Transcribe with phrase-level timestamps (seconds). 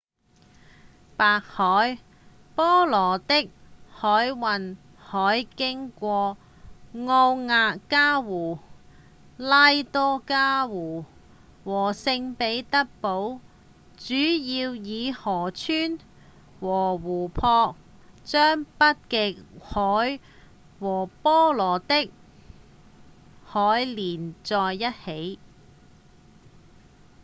[1.15, 1.99] 白海-
[2.57, 3.47] 波羅的
[3.91, 6.35] 海運河經過
[6.95, 8.57] 奧涅加湖、
[9.37, 11.05] 拉多加湖
[11.63, 13.39] 和聖彼得堡
[13.95, 15.99] 主要以河川
[16.59, 17.75] 和湖泊
[18.23, 20.19] 將北極海
[20.79, 22.09] 和波羅的
[23.45, 25.37] 海連在一起